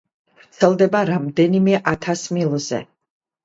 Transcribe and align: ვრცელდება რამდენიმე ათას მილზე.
ვრცელდება 0.37 1.03
რამდენიმე 1.11 1.77
ათას 1.95 2.27
მილზე. 2.41 2.85